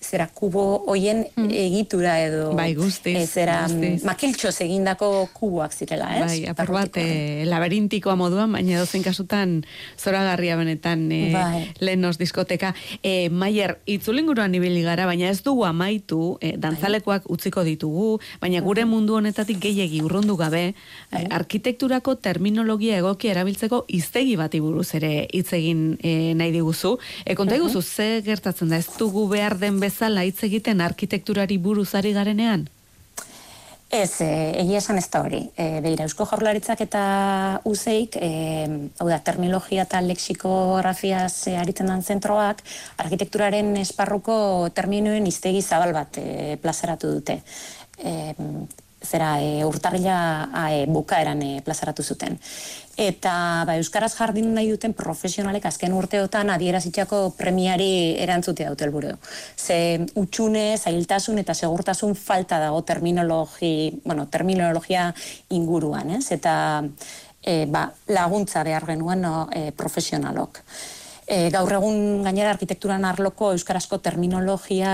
zera 0.00 0.28
kubo 0.30 0.84
hoien 0.86 1.24
hmm. 1.34 1.50
egitura 1.50 2.14
edo 2.22 2.52
bai, 2.56 2.70
guztiz, 2.78 3.16
e, 3.18 3.26
zera 3.26 3.56
makiltxoz 4.06 4.54
egindako 4.62 5.28
kuboak 5.34 5.74
zirela, 5.74 6.08
ez? 6.20 6.26
Bai, 6.28 6.38
apur 6.52 6.70
bat, 6.76 6.98
e, 7.00 7.44
laberintikoa 7.48 8.14
moduan, 8.18 8.52
baina 8.54 8.78
dozen 8.78 9.02
kasutan 9.02 9.56
zoragarria 9.98 10.56
benetan 10.60 11.02
e, 11.12 11.20
bai. 11.34 11.64
lehenos 11.82 12.16
diskoteka. 12.20 12.74
E, 13.02 13.28
Maier, 13.28 13.78
itzulinguruan 13.90 14.54
ibili 14.54 14.84
gara, 14.86 15.08
baina 15.10 15.32
ez 15.32 15.42
dugu 15.42 15.66
amaitu, 15.66 16.36
e, 16.40 16.54
dantzalekoak 16.60 17.26
utziko 17.34 17.66
ditugu, 17.66 18.20
baina 18.40 18.62
gure 18.62 18.86
mundu 18.86 19.18
honetatik 19.18 19.58
gehiegi 19.66 20.00
urrundu 20.06 20.38
gabe, 20.38 20.62
bai. 21.10 21.24
arkitekturako 21.40 22.16
terminologia 22.22 23.02
egoki 23.02 23.32
erabiltzeko 23.34 23.82
iztegi 23.98 24.38
bati 24.38 24.62
buruz 24.62 24.92
ere 24.94 25.26
hitz 25.34 25.50
egin 25.58 25.84
e, 25.98 26.34
nahi 26.38 26.54
diguzu. 26.54 26.96
E, 27.24 27.34
konta 27.34 27.58
iguzu, 27.58 27.82
ze 27.82 28.22
gertatzen 28.22 28.70
da, 28.70 28.78
ez 28.78 28.86
dugu 28.98 29.26
behar 29.28 29.58
den 29.58 29.82
bezala 29.88 30.24
hitz 30.28 30.42
egiten 30.46 30.84
arkitekturari 30.84 31.58
buruz 31.58 31.94
ari 31.98 32.12
garenean? 32.16 32.68
Ez, 33.88 34.20
e, 34.20 34.28
egia 34.60 34.82
esan 34.82 34.98
ez 35.00 35.06
da 35.08 35.22
hori. 35.24 35.40
E, 35.56 35.80
beira, 35.80 36.04
Eusko 36.04 36.26
Jaurlaritzak 36.28 36.82
eta 36.84 37.02
uzeik, 37.70 38.18
e, 38.20 38.66
hau 39.00 39.06
da, 39.08 39.16
terminologia 39.24 39.86
eta 39.88 40.02
leksikografiaz 40.04 41.48
e, 41.48 41.54
aritzen 41.56 41.88
dan 41.88 42.04
zentroak, 42.04 42.60
arkitekturaren 43.00 43.72
esparruko 43.80 44.36
terminoen 44.76 45.24
iztegi 45.30 45.64
zabal 45.64 45.96
bat 45.96 46.20
e, 46.20 46.58
plazaratu 46.60 47.14
dute. 47.16 47.38
E, 47.96 48.34
zera, 49.04 49.36
e, 49.40 49.64
urtarrila 49.64 50.18
e, 50.70 50.84
bukaeran 50.86 51.42
e, 51.42 51.60
plazaratu 51.64 52.02
zuten 52.02 52.38
eta 52.98 53.62
ba, 53.64 53.76
Euskaraz 53.78 54.10
jardin 54.18 54.50
nahi 54.56 54.72
duten 54.72 54.92
profesionalek 54.98 55.68
azken 55.70 55.94
urteotan 55.94 56.50
adierazitxako 56.50 57.20
premiari 57.38 58.18
erantzute 58.18 58.66
dut 58.66 58.82
helburu. 58.82 59.14
Ze 59.56 59.78
utxune, 60.18 60.74
zailtasun 60.76 61.38
eta 61.38 61.54
segurtasun 61.54 62.16
falta 62.18 62.58
dago 62.58 62.82
terminologi, 62.82 64.00
bueno, 64.04 64.26
terminologia 64.26 65.12
inguruan, 65.54 66.10
ez? 66.18 66.26
Eta 66.34 66.82
e, 67.40 67.66
ba, 67.70 67.86
laguntza 68.10 68.66
behar 68.66 68.90
genuen 68.90 69.22
no, 69.22 69.34
e, 69.54 69.70
profesionalok. 69.70 70.64
E, 71.28 71.50
gaur 71.52 71.68
egun 71.76 72.22
gainera 72.24 72.54
arkitekturan 72.54 73.02
arloko 73.04 73.50
euskarazko 73.52 73.98
terminologia 74.00 74.92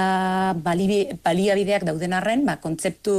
baliabideak 0.65 1.85
dauden 1.87 2.17
arren, 2.19 2.43
ba, 2.43 2.57
kontzeptu 2.59 3.15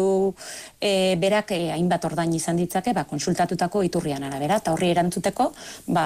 e, 0.84 1.16
berak 1.22 1.54
e, 1.56 1.60
hainbat 1.72 2.10
ordain 2.10 2.34
izan 2.36 2.60
ditzake, 2.60 2.92
ba, 2.98 3.06
konsultatutako 3.08 3.86
iturrian 3.88 4.28
arabera, 4.28 4.60
eta 4.60 4.76
horri 4.76 4.92
erantzuteko, 4.92 5.48
ba, 5.96 6.06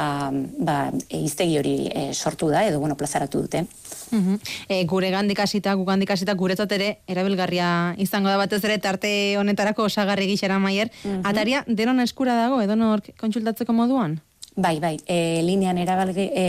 ba, 0.61 0.77
e, 1.07 1.23
iztegi 1.25 1.57
hori 1.57 1.75
e, 1.89 2.05
sortu 2.13 2.51
da, 2.53 2.61
edo 2.69 2.77
bueno, 2.85 2.99
plazaratu 2.99 3.41
dute. 3.47 3.65
Mm 4.13 4.37
e, 4.69 4.83
gure 4.85 5.09
gandikasita, 5.09 5.73
gu 5.73 5.83
gandikasita 5.89 6.33
guretzat 6.37 6.71
ere, 6.77 6.93
erabilgarria 7.09 7.95
izango 7.97 8.29
da 8.29 8.37
batez 8.37 8.61
ere, 8.69 8.77
tarte 8.77 9.09
honetarako 9.41 9.89
osagarri 9.89 10.29
gixera 10.29 10.61
maier, 10.61 10.93
mm 11.03 11.25
ataria 11.29 11.65
denon 11.65 12.05
eskura 12.05 12.37
dago, 12.37 12.61
edo 12.61 12.77
nor 12.77 13.01
kontsultatzeko 13.17 13.73
moduan? 13.73 14.19
Bai, 14.59 14.79
bai, 14.83 14.97
e, 15.07 15.39
linean 15.39 15.77
e, 15.79 16.47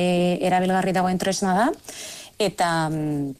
erabilgarri 0.48 0.90
dagoen 0.96 1.18
tresna 1.22 1.52
da, 1.54 1.66
eta 2.42 2.70
mm, 2.88 3.36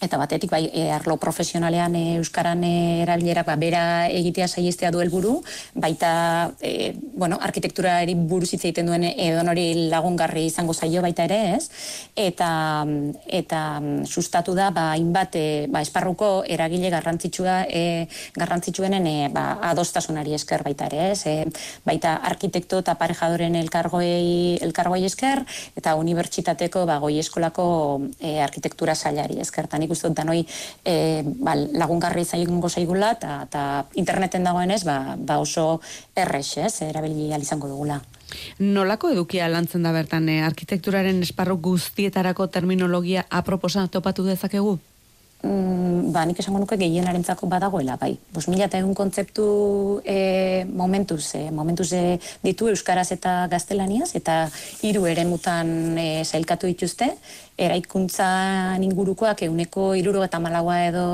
eta 0.00 0.16
batetik 0.16 0.50
bai 0.50 0.64
e, 0.72 0.88
arlo 0.90 1.16
profesionalean 1.20 1.94
e, 1.94 2.04
euskaran 2.16 2.64
e, 2.64 3.02
erabilerak 3.04 3.46
ba, 3.46 3.56
bera 3.60 3.82
egitea 4.08 4.48
saiestea 4.48 4.90
du 4.90 5.02
helburu. 5.04 5.40
Baita 5.74 6.52
e, 6.60 6.94
bueno 6.96 7.38
arkitekturari 7.40 8.14
buruz 8.14 8.48
hitz 8.54 8.62
egiten 8.64 8.88
duen 8.88 9.04
edon 9.04 9.52
hori 9.52 9.88
lagungarri 9.92 10.46
izango 10.48 10.72
zaio 10.72 11.02
baita 11.04 11.26
ere 11.28 11.40
ez? 11.56 11.68
Eta 12.16 12.50
eta 13.28 13.60
sustatu 14.06 14.54
da 14.56 14.70
ba 14.70 14.90
hainbat 14.94 15.36
e, 15.36 15.46
ba, 15.68 15.84
esparruko 15.84 16.30
eragile 16.48 16.90
garrantzitsua 16.90 17.58
e, 17.68 18.08
garrantzitsuenen 18.40 19.06
e, 19.06 19.16
ba, 19.34 19.58
adostasunari 19.72 20.34
esker 20.38 20.64
baita 20.64 20.88
ere 20.88 21.10
ez? 21.10 21.26
E, 21.26 21.36
baita 21.84 22.16
arkitekto 22.30 22.80
eta 22.80 22.96
parejadoren 22.96 23.60
elkargoei 23.60 24.56
elkargoei 24.64 25.04
esker 25.04 25.44
eta 25.76 25.94
unibertsitateko 26.00 26.86
ba 26.88 26.98
goi 27.04 27.18
eskolako 27.20 27.68
e, 28.18 28.38
arkitektura 28.40 28.96
sailari 28.96 29.40
eskertan 29.44 29.89
nik 29.90 29.98
uste 29.98 30.10
danoi 30.14 30.44
e, 30.86 31.22
ba, 31.42 31.56
lagungarri 31.56 32.24
zaigun 32.24 32.60
gozaigula 32.62 33.12
eta, 33.18 33.86
interneten 33.98 34.46
dagoenez 34.46 34.84
ba, 34.86 35.16
ba 35.18 35.40
oso 35.42 35.80
errex, 36.14 36.56
ez, 36.58 36.82
erabili 36.86 37.30
izango 37.34 37.68
dugula. 37.68 38.00
Nolako 38.60 39.10
edukia 39.10 39.48
lantzen 39.50 39.82
da 39.82 39.92
bertan, 39.92 40.28
eh, 40.28 40.44
arkitekturaren 40.46 41.22
esparru 41.22 41.56
guztietarako 41.58 42.46
terminologia 42.46 43.26
aproposa 43.28 43.88
topatu 43.88 44.24
dezakegu? 44.24 44.78
Mm, 45.40 46.12
ba, 46.12 46.26
nik 46.28 46.36
esango 46.42 46.58
nuke 46.60 46.76
gehienaren 46.76 47.24
badagoela, 47.48 47.96
bai. 47.96 48.18
Bos 48.32 48.46
mila 48.48 48.66
eta 48.66 48.78
egun 48.78 48.94
kontzeptu 48.94 50.02
e, 50.04 50.64
momentuz, 50.68 51.34
e, 51.34 51.50
momentuz 51.50 51.92
e, 51.92 52.18
ditu 52.42 52.68
Euskaraz 52.68 53.10
eta 53.12 53.48
Gaztelaniaz, 53.48 54.14
eta 54.14 54.50
hiru 54.82 55.06
ere 55.06 55.24
mutan 55.24 55.96
e, 55.96 56.24
zailkatu 56.24 56.66
dituzte, 56.66 57.16
eraikuntzan 57.60 58.82
ingurukoak 58.84 59.42
euneko 59.44 59.94
iruro 59.94 60.22
eta 60.24 60.40
malagoa 60.40 60.78
edo 60.88 61.06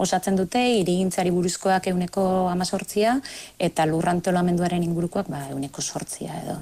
osatzen 0.00 0.36
dute, 0.36 0.60
irigintzari 0.80 1.30
buruzkoak 1.30 1.88
euneko 1.92 2.48
amazortzia, 2.52 3.18
eta 3.58 3.86
lurrantolamenduaren 3.88 4.84
ingurukoak 4.84 5.28
ba, 5.32 5.46
euneko 5.52 5.80
sortzia 5.80 6.36
edo. 6.42 6.58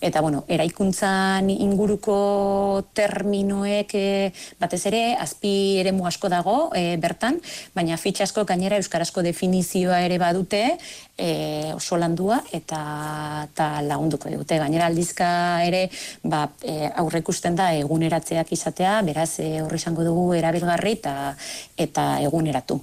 Eta, 0.00 0.20
bueno, 0.24 0.44
eraikuntzan 0.48 1.50
inguruko 1.54 2.16
terminoek 2.96 3.96
e, 4.00 4.08
batez 4.60 4.84
ere, 4.92 5.04
azpi 5.20 5.54
ere 5.84 5.92
asko 6.04 6.28
dago, 6.28 6.53
dago 6.54 6.70
e, 6.74 6.96
bertan, 7.00 7.40
baina 7.74 7.96
fitxasko 7.98 8.44
gainera 8.46 8.78
euskarazko 8.78 9.22
definizioa 9.22 10.00
ere 10.06 10.18
badute, 10.18 10.78
e, 11.18 11.72
oso 11.74 11.98
landua 11.98 12.40
eta, 12.52 12.80
eta 13.50 13.82
lagunduko 13.82 14.30
dute. 14.30 14.58
Gainera 14.58 14.86
aldizka 14.86 15.28
ere 15.66 15.88
ba, 16.22 16.48
e, 16.62 16.90
aurrekusten 17.02 17.56
da 17.56 17.72
eguneratzeak 17.74 18.52
izatea, 18.52 19.00
beraz 19.02 19.38
e, 19.40 19.60
horri 19.62 19.80
izango 19.80 20.04
dugu 20.06 20.32
erabilgarri 20.34 20.98
eta, 21.00 21.14
eta 21.76 22.08
eguneratu. 22.22 22.80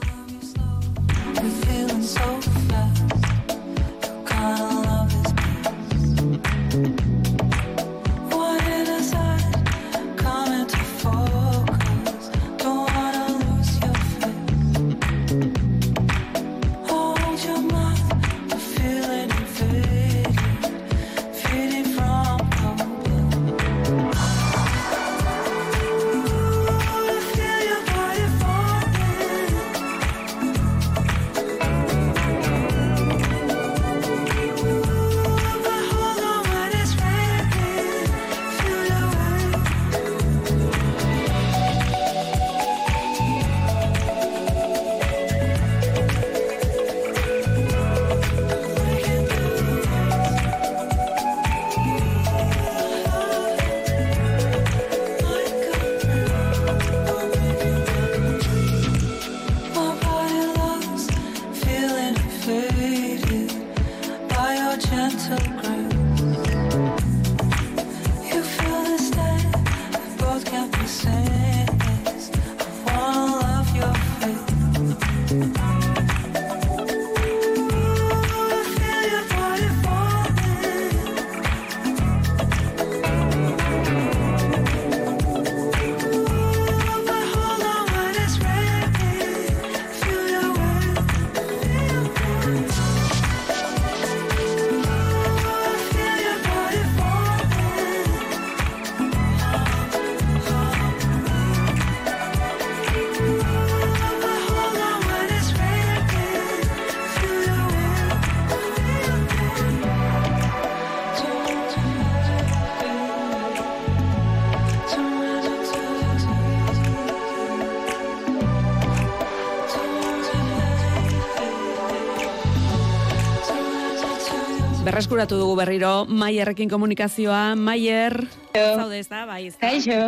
Berreskuratu 124.83 125.37
dugu 125.39 125.55
berriro 125.55 126.07
Maierrekin 126.11 126.69
komunikazioa. 126.69 127.55
Maier, 127.55 128.17
zaude 128.53 128.99
ez 128.99 129.07
da, 129.07 129.23
bai 129.27 129.47
ez 129.47 129.55
da. 129.55 129.69
Kaixo, 129.69 129.99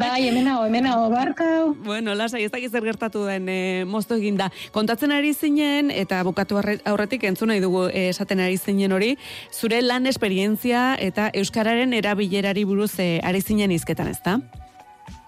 bai, 0.00 0.22
hemen 0.28 0.48
hau, 0.48 0.62
hemen 0.64 0.88
hau, 0.88 1.10
barkau. 1.12 1.74
Bueno, 1.84 2.14
lasai, 2.16 2.44
ez 2.46 2.50
dakiz 2.52 2.72
gertatu 2.72 3.26
den 3.28 3.48
e, 3.52 3.84
moztu 3.84 4.16
eginda. 4.16 4.48
Kontatzen 4.72 5.12
ari 5.12 5.34
zinen, 5.34 5.90
eta 5.92 6.22
bukatu 6.24 6.56
aurretik 6.58 7.28
entzun 7.28 7.52
nahi 7.52 7.60
dugu 7.60 7.86
e, 7.92 8.08
esaten 8.14 8.40
ari 8.40 8.56
zinen 8.56 8.96
hori, 8.96 9.16
zure 9.52 9.82
lan 9.82 10.06
esperientzia 10.06 10.94
eta 10.96 11.30
Euskararen 11.34 11.92
erabilerari 11.92 12.64
buruz 12.64 12.94
e, 12.98 13.20
ari 13.22 13.44
zinen 13.44 13.74
izketan, 13.76 14.08
ez 14.08 14.22
da? 14.24 14.40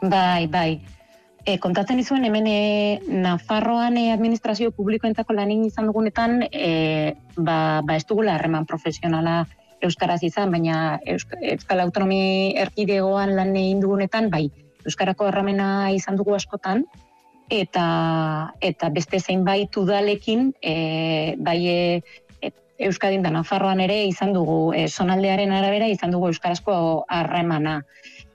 Bai, 0.01 0.47
bai. 0.49 0.98
E, 1.49 1.57
kontatzen 1.57 1.97
izuen 2.03 2.27
hemen 2.29 2.45
e, 2.45 3.01
Nafarroan 3.09 3.97
e, 3.97 4.11
administrazio 4.13 4.69
publikoentzako 4.77 5.33
lanin 5.33 5.63
izan 5.65 5.87
dugunetan 5.89 6.43
e, 6.45 7.15
ba, 7.39 7.81
ba 7.89 7.97
ez 7.97 8.05
dugula 8.11 8.35
harreman 8.37 8.67
profesionala 8.69 9.47
Euskaraz 9.81 10.19
izan, 10.27 10.53
baina 10.53 10.99
Euskal 11.07 11.81
Autonomi 11.81 12.53
erkidegoan 12.59 13.33
lan 13.39 13.55
egin 13.57 13.81
dugunetan, 13.81 14.29
bai, 14.29 14.49
Euskarako 14.85 15.31
erramena 15.31 15.89
izan 15.95 16.19
dugu 16.21 16.35
askotan, 16.37 16.83
eta 17.49 17.85
eta 18.61 18.91
beste 18.93 19.23
zeinbait 19.23 19.81
udalekin, 19.81 20.51
e, 20.61 21.37
bai 21.39 21.61
e, 21.73 21.79
Euskadin 22.91 23.25
da 23.25 23.33
Nafarroan 23.33 23.81
ere 23.81 24.03
izan 24.11 24.37
dugu, 24.37 24.75
e, 24.77 24.85
sonaldearen 24.89 25.55
arabera 25.55 25.89
izan 25.89 26.13
dugu 26.13 26.29
Euskarazko 26.35 27.07
harremana 27.09 27.81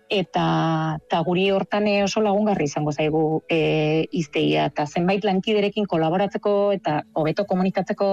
eta 0.09 0.99
ta 1.09 1.21
guri 1.25 1.49
hortan 1.51 1.87
eh, 1.87 2.03
oso 2.03 2.21
lagungarri 2.21 2.65
izango 2.65 2.91
zaigu 2.91 3.43
e, 3.49 4.07
izteia 4.11 4.67
eta 4.71 4.85
zenbait 4.85 5.23
lankiderekin 5.23 5.87
kolaboratzeko 5.89 6.73
eta 6.75 7.01
hobeto 7.13 7.45
komunikatzeko 7.49 8.09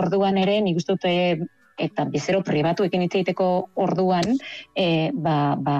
orduan 0.00 0.38
ere 0.38 0.60
nik 0.60 0.80
uste 0.80 0.96
dute 0.96 1.14
eta 1.78 2.06
bezero 2.08 2.42
pribatuekin 2.42 3.04
hitz 3.04 3.14
egiteko 3.14 3.68
orduan 3.74 4.36
e, 4.74 5.10
ba, 5.12 5.56
ba, 5.60 5.78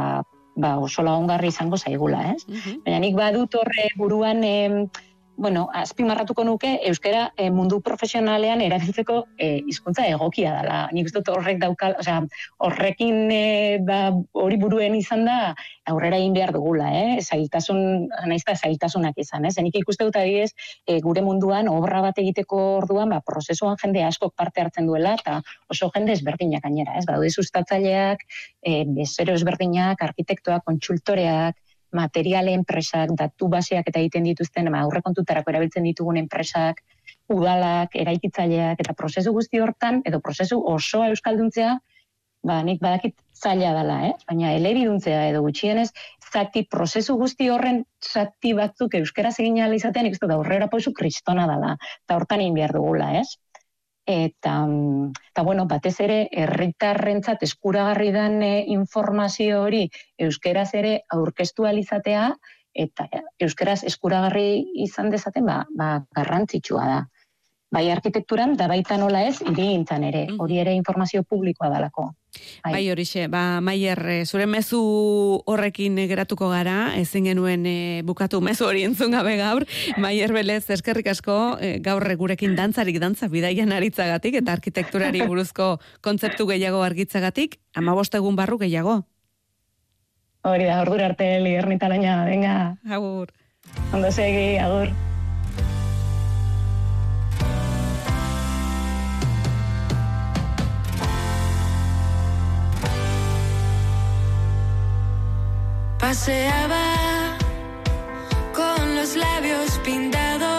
ba 0.56 0.76
oso 0.78 1.02
lagungarri 1.02 1.48
izango 1.48 1.78
zaigula, 1.80 2.32
ez? 2.34 2.44
Mm 2.48 2.82
Baina 2.84 3.00
nik 3.02 3.16
badut 3.16 3.54
horre 3.60 3.88
buruan 3.96 4.44
e, 4.44 4.56
bueno, 5.36 5.68
azpimarratuko 5.72 6.44
nuke 6.44 6.72
euskera 6.88 7.26
e, 7.36 7.50
mundu 7.52 7.80
profesionalean 7.84 8.62
erabiltzeko 8.64 9.16
e, 9.36 9.48
hizkuntza 9.68 10.06
egokia 10.08 10.54
dela. 10.56 10.78
Nik 10.96 11.10
dut 11.14 11.28
horrek 11.28 11.60
daukal, 11.60 11.96
osea, 12.00 12.22
horrekin 12.66 13.30
e, 13.32 13.42
ba, 13.84 13.98
hori 14.32 14.58
buruen 14.60 14.96
izan 14.96 15.26
da 15.28 15.38
aurrera 15.92 16.18
egin 16.18 16.34
behar 16.34 16.54
dugula, 16.56 16.88
eh? 16.96 17.20
Zailtasun, 17.22 18.08
naizta 18.26 18.56
zailtasunak 18.56 19.20
izan, 19.22 19.44
eh? 19.46 19.52
Zenik 19.52 19.76
ikuste 19.82 20.08
dut 20.08 20.16
adibidez, 20.16 20.52
e, 20.88 20.98
gure 21.04 21.22
munduan 21.26 21.68
obra 21.70 22.00
bat 22.08 22.18
egiteko 22.22 22.62
orduan, 22.80 23.12
ba, 23.12 23.20
prozesuan 23.20 23.76
jende 23.82 24.02
askok 24.08 24.34
parte 24.34 24.64
hartzen 24.64 24.88
duela 24.88 25.14
eta 25.20 25.40
oso 25.70 25.90
jende 25.94 26.16
ezberdinak 26.16 26.64
gainera, 26.64 26.96
ez? 26.96 27.04
Badaude 27.06 27.30
sustatzaileak, 27.30 28.24
e, 28.64 28.82
bezero 28.96 29.36
ezberdinak, 29.36 30.02
arkitektoak, 30.08 30.64
kontsultoreak, 30.66 31.60
materiale 31.98 32.54
enpresak, 32.58 33.14
datu 33.18 33.48
baseak 33.52 33.88
eta 33.90 34.02
egiten 34.02 34.28
dituzten, 34.28 34.68
ama 34.70 34.84
aurrekontutarako 34.84 35.52
erabiltzen 35.54 35.88
ditugun 35.88 36.20
enpresak, 36.22 36.82
udalak, 37.32 37.96
eraikitzaileak 37.98 38.80
eta 38.84 38.94
prozesu 38.94 39.32
guzti 39.36 39.60
hortan 39.62 40.02
edo 40.06 40.20
prozesu 40.24 40.60
osoa 40.76 41.10
euskalduntzea, 41.14 41.76
ba 42.46 42.60
nik 42.62 42.78
badakit 42.82 43.16
zaila 43.34 43.72
dela, 43.74 43.96
eh? 44.08 44.12
Baina 44.28 44.52
elebiduntzea 44.54 45.24
edo 45.32 45.42
gutxienez 45.46 45.88
zati 46.32 46.62
prozesu 46.70 47.16
guzti 47.18 47.48
horren 47.50 47.82
zati 48.02 48.52
batzuk 48.58 48.94
euskera 49.00 49.32
egin 49.34 49.58
ahal 49.60 49.74
izatean, 49.76 50.06
ikusten 50.10 50.30
da 50.30 50.38
aurrera 50.38 50.68
pausu 50.72 50.92
kristona 50.92 51.46
dela. 51.50 51.74
Ta 52.06 52.20
hortan 52.20 52.44
egin 52.44 52.54
behar 52.58 52.76
dugula, 52.76 53.10
ez? 53.20 53.26
Eta, 54.06 54.54
eta 55.32 55.42
bueno, 55.42 55.66
batez 55.66 55.98
ere 56.00 56.18
herritarrentzat 56.30 57.42
eskuragarri 57.42 58.12
den 58.14 58.42
e, 58.42 58.52
informazio 58.72 59.64
hori 59.64 59.88
euskeraz 60.18 60.70
ere 60.78 61.00
aurkeztu 61.12 61.66
alizatea 61.66 62.28
eta 62.76 63.08
euskeraz 63.42 63.82
eskuragarri 63.88 64.48
izan 64.86 65.10
dezaten 65.10 65.46
ba, 65.48 65.64
ba 65.76 65.90
garrantzitsua 66.14 66.86
da. 66.86 67.00
Bai 67.76 67.90
arkitekturan 67.92 68.54
da 68.56 68.70
baita 68.70 68.96
nola 68.96 69.26
ez 69.28 69.42
irigintzan 69.44 70.06
ere, 70.08 70.22
hori 70.40 70.56
ere 70.62 70.72
informazio 70.72 71.20
publikoa 71.28 71.68
dalako. 71.68 72.06
Bai, 72.64 72.70
bai 72.72 72.80
horixe, 72.88 73.26
ba, 73.28 73.60
Maier, 73.60 74.00
eh, 74.14 74.22
zure 74.24 74.46
mezu 74.48 74.80
horrekin 75.44 75.98
geratuko 76.08 76.48
gara, 76.48 76.94
ezin 76.96 77.28
genuen 77.28 77.66
e, 77.68 77.76
bukatu 78.08 78.40
mezu 78.40 78.64
hori 78.64 78.86
entzun 78.88 79.12
gabe 79.12 79.36
gaur, 79.36 79.66
Maier 80.00 80.32
Belez, 80.32 80.62
eskerrik 80.72 81.10
asko, 81.12 81.36
e, 81.60 81.76
gaur 81.84 82.06
gurekin 82.16 82.56
dantzarik 82.56 82.96
dantza 83.02 83.28
bidaian 83.28 83.72
aritzagatik, 83.76 84.38
eta 84.40 84.56
arkitekturari 84.56 85.26
buruzko 85.28 85.74
kontzeptu 86.00 86.48
gehiago 86.48 86.80
argitzagatik, 86.80 87.58
ama 87.74 87.92
egun 87.92 88.36
barru 88.36 88.56
gehiago. 88.56 89.02
Hori 90.48 90.64
da, 90.64 90.80
ordur 90.80 91.02
arte, 91.02 91.28
liernitalaina, 91.44 92.24
venga. 92.24 92.78
Agur. 92.88 93.34
Ondo 93.92 94.12
segi, 94.12 94.56
agur. 94.56 94.88
Paseaba 106.06 107.36
con 108.54 108.94
los 108.94 109.16
labios 109.16 109.76
pintados 109.84 110.55